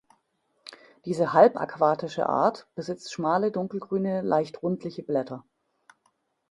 Diese 1.05 1.31
halb-aquatische 1.31 2.27
Art 2.27 2.65
besitzt 2.73 3.13
schmale 3.13 3.51
dunkelgrüne, 3.51 4.23
leicht 4.23 4.63
rundliche 4.63 5.03
Blätter. 5.03 5.45